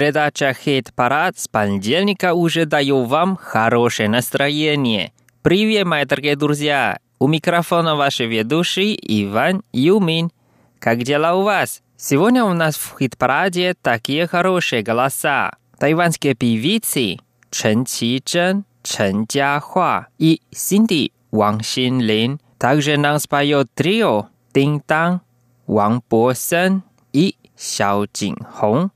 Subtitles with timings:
[0.00, 5.12] Передача «Хит-парад» с понедельника уже даю вам хорошее настроение.
[5.42, 7.00] Привет, мои дорогие друзья!
[7.18, 10.30] У микрофона ваши ведущий Иван Юмин.
[10.78, 11.82] Как дела у вас?
[11.98, 15.50] Сегодня у нас в хит-параде такие хорошие голоса.
[15.78, 17.18] Тайванские певицы
[17.50, 22.40] Чен Чжэн, Чен Jiahua и Синди Ван Синлин.
[22.56, 25.20] Также нам споет трио Дин Дан,
[25.66, 28.40] Ван Бо-сен и Xiao Jinhong.
[28.62, 28.90] Oh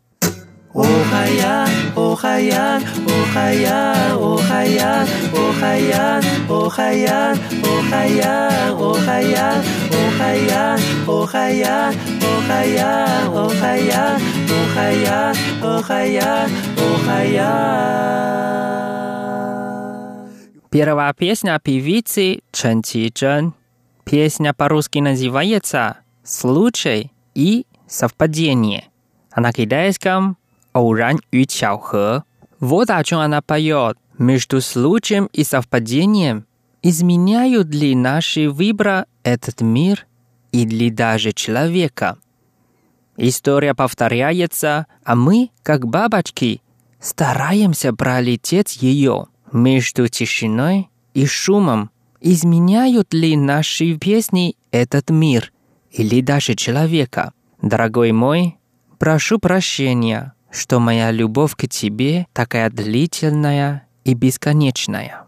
[0.75, 9.63] Охаян, Охаян, Охаян, Охаян, Охаян, Охаян, Охаян, Охаян,
[9.95, 18.25] Охаян, Охаян, Охаян, Охаян, Охаян, Охаян, Охаян.
[20.71, 23.55] Первая песня певицы Чен Чи Чжэн.
[24.05, 28.89] Песня по-русски называется «Случай» и «Совпадение».
[29.31, 30.37] А на китайском
[30.74, 32.24] 偶然与巧合.
[32.60, 33.98] Вот о чем она поет.
[34.18, 36.46] Между случаем и совпадением
[36.82, 40.08] изменяют ли наши выбора этот мир
[40.52, 42.18] или даже человека?
[43.18, 46.62] История повторяется, а мы, как бабочки,
[47.00, 51.92] стараемся пролететь ее между тишиной и шумом.
[52.22, 55.54] Изменяют ли наши песни этот мир
[55.92, 57.34] или даже человека?
[57.62, 58.58] Дорогой мой,
[58.98, 65.24] прошу прощения, что моя любовь к тебе такая длительная и бесконечная.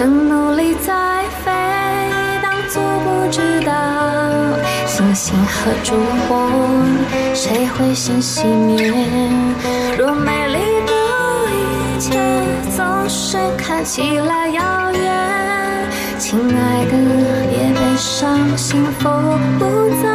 [0.00, 1.52] 正努力在飞，
[2.42, 3.70] 当作不知道。
[4.86, 5.92] 星星和烛
[6.26, 6.48] 火，
[7.34, 8.90] 谁会先熄灭？
[9.98, 10.92] 若美丽的
[11.52, 12.18] 一切
[12.74, 15.86] 总是看起来遥远，
[16.18, 16.92] 亲爱的，
[17.50, 19.06] 别悲伤，幸福
[19.58, 20.08] 不在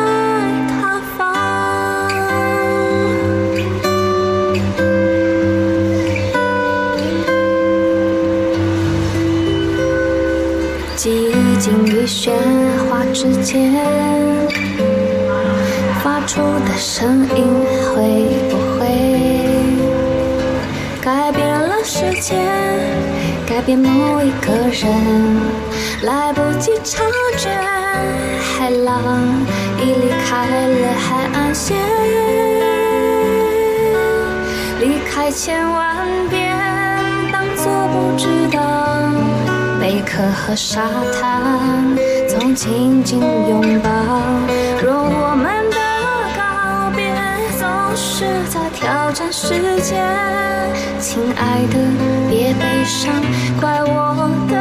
[12.06, 12.30] 与喧
[12.88, 13.74] 哗之间。
[16.04, 17.44] 发出的声音
[17.90, 18.86] 会不会
[21.02, 22.38] 改变了时间，
[23.48, 25.42] 改变某一个人？
[26.04, 27.04] 来不及察
[27.40, 27.50] 觉，
[28.40, 29.02] 海浪
[29.80, 31.76] 已离开了海岸线，
[34.80, 36.56] 离开千万遍，
[37.32, 38.62] 当作不知道。
[39.86, 40.82] 贝壳和沙
[41.14, 41.96] 滩
[42.28, 43.92] 总紧紧拥抱。
[44.82, 45.78] 若我们的
[46.36, 47.14] 告别
[47.60, 50.04] 总是在挑战时间，
[51.00, 51.78] 亲爱的，
[52.32, 53.14] 别悲伤，
[53.62, 54.55] 怪我的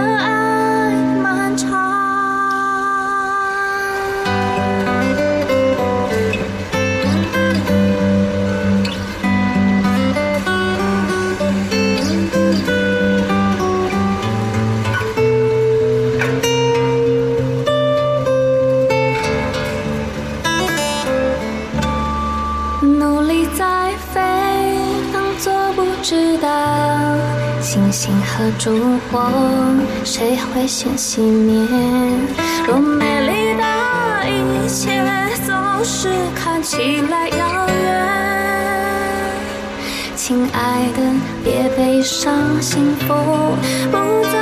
[28.44, 29.30] 的烛火，
[30.04, 31.66] 谁会先熄灭？
[32.66, 33.64] 若美丽的
[34.28, 35.02] 一切
[35.46, 38.04] 总是看起来遥远，
[40.14, 41.00] 亲爱的，
[41.42, 43.14] 别悲伤，幸福
[43.90, 44.36] 不在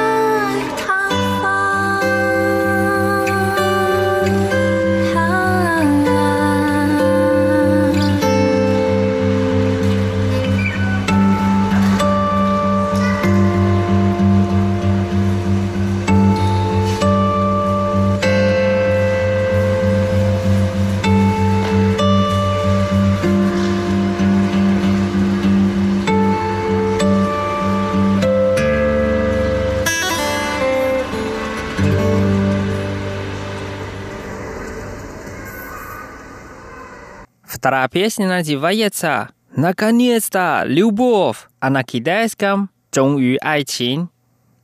[37.62, 40.64] Вторая песня называется «Наконец-то!
[40.66, 44.10] Любовь!» а на китайском «Чонью айчин».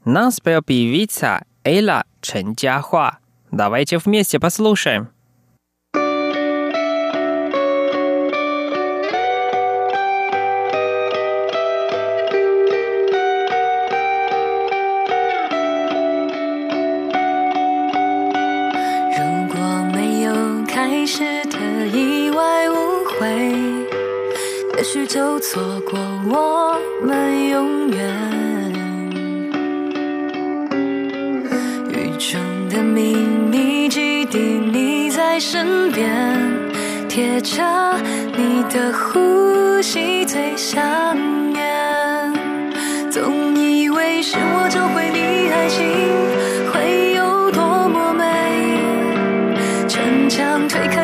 [0.04, 3.18] Нас пел певица Эйла Чен Джахуа.
[3.52, 5.10] Давайте вместе послушаем.
[20.78, 22.87] 开始的意外。
[23.18, 23.26] 会，
[24.76, 25.98] 也许就错过
[26.30, 27.98] 我们永远。
[31.90, 33.16] 雨中的秘
[33.50, 36.08] 密基地，你在身边，
[37.08, 37.62] 贴着
[38.36, 40.80] 你的呼吸最想
[41.52, 41.66] 念。
[43.10, 45.84] 总以为是我找回你，爱情
[46.72, 48.78] 会有多么美，
[49.88, 50.97] 逞强推开。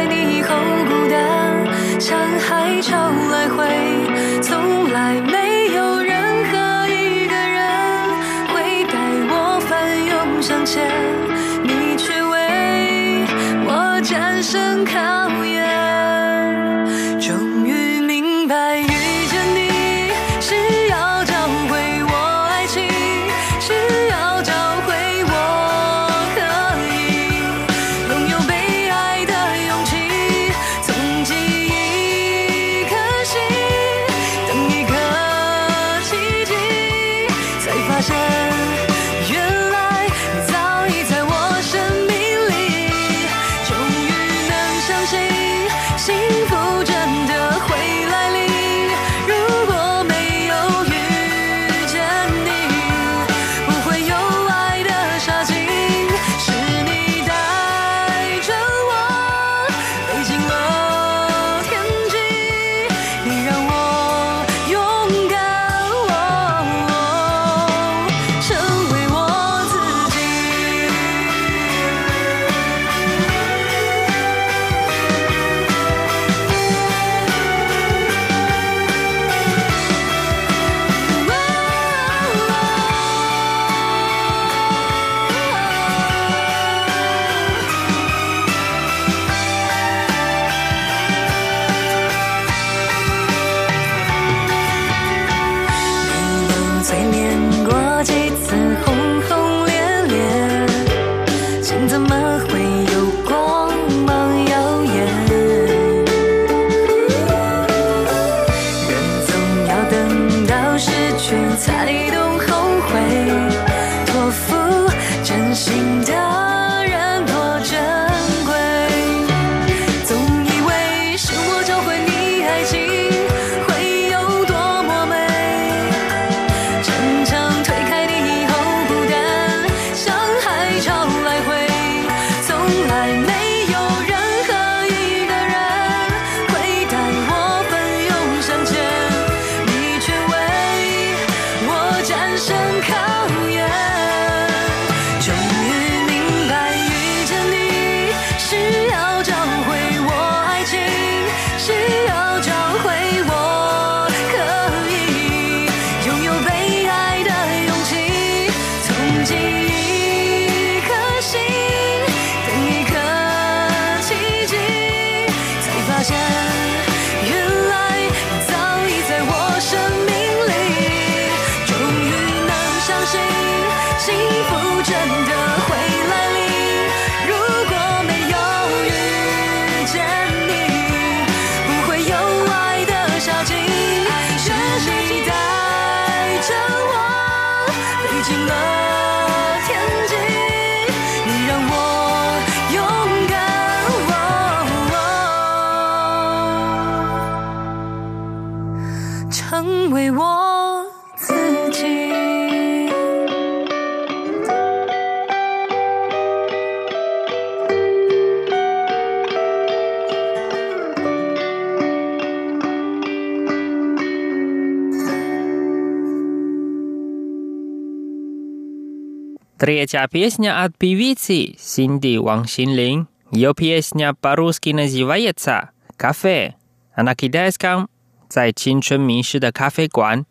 [219.65, 223.09] Третья песня от певицы Синди Ван Синлин.
[223.31, 226.57] Ее песня по-русски называется «Кафе».
[226.95, 227.89] А на китайском
[228.29, 230.27] «За Чинчун Миши да кафе Гуан».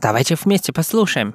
[0.00, 1.34] Давайте вместе послушаем.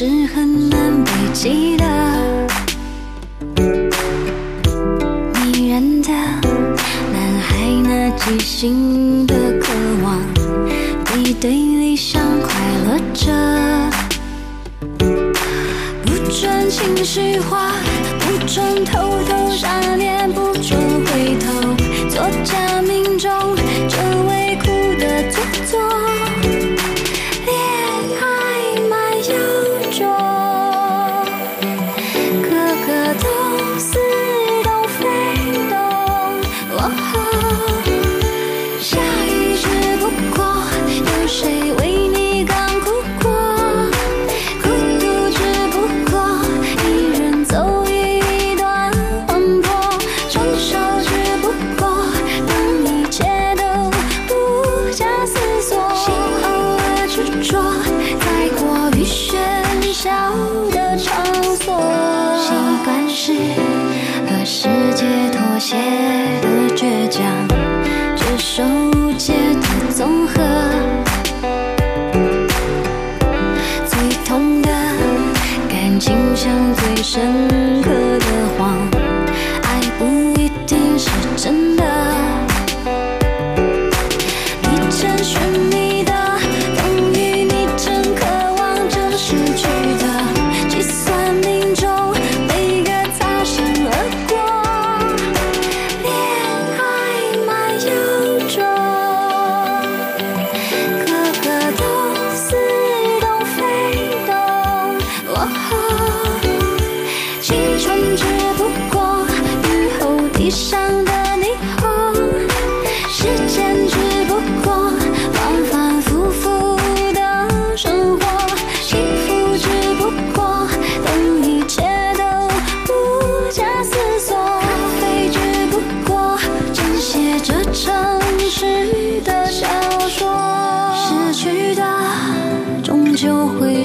[0.00, 1.84] 是很难被记得。
[5.34, 7.54] 迷人的男孩，
[7.84, 9.68] 那即兴的渴
[10.02, 10.18] 望，
[11.04, 12.50] 比对理想快
[12.86, 13.30] 乐着。
[16.06, 17.72] 不准情绪化，
[18.20, 21.74] 不准偷偷傻念，不准回头，
[22.08, 22.99] 做假名。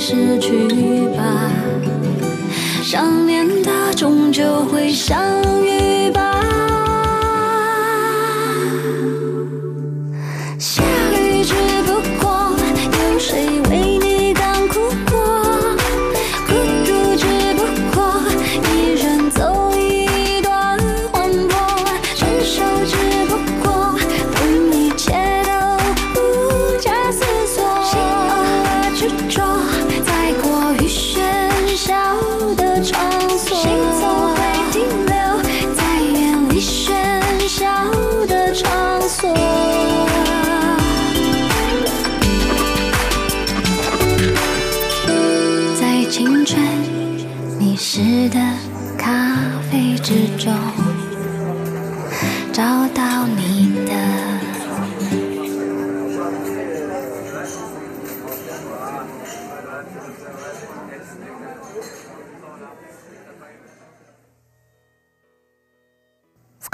[0.07, 1.49] 失去吧，
[2.83, 5.19] 想念的终究会相
[5.65, 6.24] 遇吧。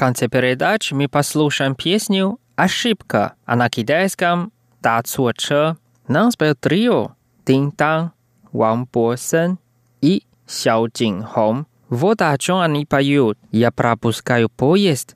[0.01, 5.77] Конце передачи мы послушаем песню «Ошибка», а на китайском «Да Цуо Че».
[6.07, 7.11] Нам спел трио
[7.45, 8.11] Дин Тан,
[8.51, 9.59] Ван Бо Сен
[10.01, 11.65] и Сяо Джин Хong.
[11.89, 13.37] Вот о чем они поют.
[13.51, 15.15] Я пропускаю поезд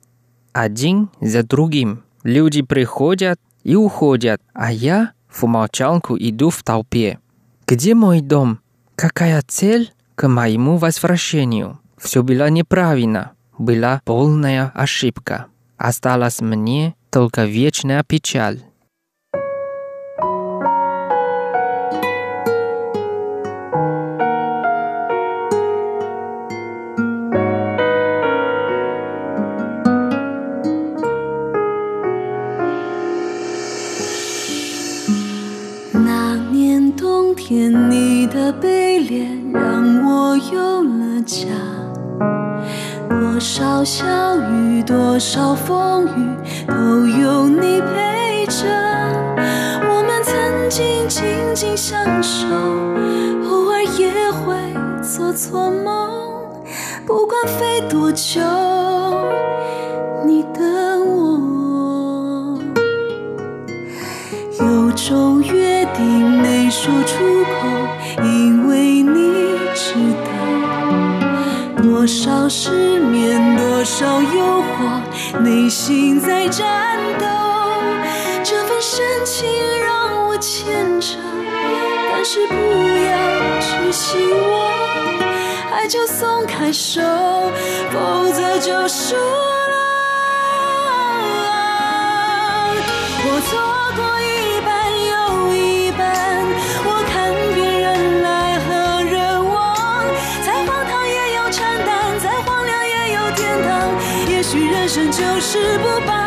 [0.54, 2.04] один за другим.
[2.22, 7.18] Люди приходят и уходят, а я в молчанку иду в толпе.
[7.66, 8.60] Где мой дом?
[8.96, 11.80] Какая цель к моему возвращению?
[11.98, 13.32] Все было неправильно.
[13.58, 15.48] Была полная ошибка.
[15.78, 18.62] Осталась мне только вечная печаль.
[66.86, 67.50] 说出口，
[68.22, 70.30] 因为你知道，
[71.82, 75.02] 多少失眠，多少诱惑，
[75.40, 77.26] 内心在战斗。
[78.44, 79.50] 这份深情
[79.82, 81.18] 让我牵着，
[82.12, 83.18] 但是不要
[83.60, 84.70] 痴心我，
[85.74, 87.02] 爱就松开手，
[87.90, 89.76] 否则就输了。
[93.28, 93.75] 我错
[104.96, 106.25] 生就是不败。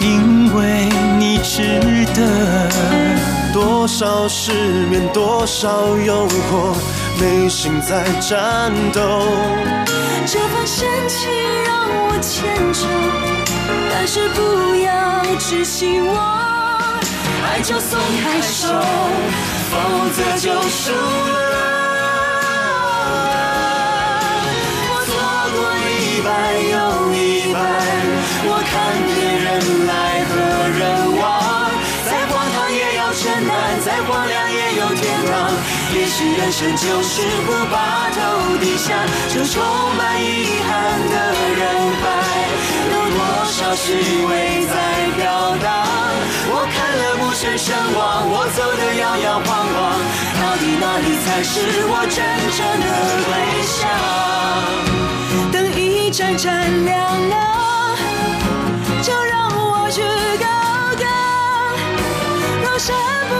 [0.00, 1.80] 因为你值
[2.14, 2.70] 得。
[3.52, 4.52] 多少失
[4.90, 6.74] 眠，多少诱惑，
[7.20, 9.00] 内心在战斗。
[10.26, 11.30] 这份深情
[11.64, 12.80] 让我牵着，
[13.92, 16.98] 但是不要只希望，
[17.46, 18.74] 爱就松开手，
[19.70, 19.74] 否
[20.16, 21.53] 则就输了。
[35.94, 38.18] 也许人生就是不把头
[38.58, 38.92] 低下，
[39.32, 39.62] 这充
[39.96, 41.14] 满遗憾的
[41.54, 41.62] 人
[42.02, 42.04] 海，
[42.90, 43.86] 有多少虚
[44.26, 44.74] 伪在
[45.16, 45.22] 飘
[45.62, 45.70] 荡？
[46.50, 49.74] 我看了目眩神往，我走得摇摇晃晃，
[50.42, 51.52] 到底哪里才是
[51.86, 52.18] 我真
[52.58, 52.86] 正的
[53.24, 53.30] 归
[53.62, 53.78] 乡？
[55.52, 57.34] 等一盏盏亮了，
[59.00, 60.02] 就让我去
[60.42, 60.44] 高
[60.98, 61.04] 歌。
[62.64, 62.92] 若身
[63.28, 63.32] 不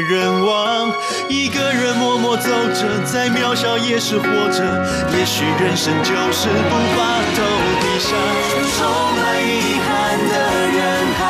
[0.00, 0.92] 人往，
[1.28, 4.62] 一个人默默走着，再渺小也是活着。
[5.16, 7.42] 也许人生就是不把头
[7.80, 8.08] 低下，
[8.76, 8.78] 充
[9.16, 9.88] 满遗憾
[10.28, 10.34] 的
[10.68, 10.78] 人
[11.18, 11.20] 海，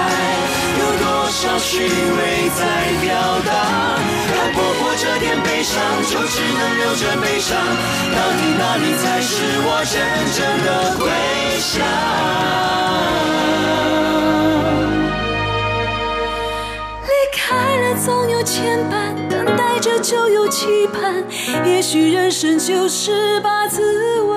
[0.80, 2.60] 有多少虚伪在
[3.00, 3.08] 表
[3.46, 3.50] 达？
[4.28, 7.56] 看不破这点悲伤，就只能留着悲伤。
[7.56, 9.32] 到底哪里才是
[9.64, 9.94] 我真
[10.36, 10.66] 正的
[10.98, 11.06] 归
[11.58, 11.82] 乡？
[17.48, 21.24] 离开了总有牵绊，等待着就有期盼。
[21.64, 24.36] 也许人生就是把滋味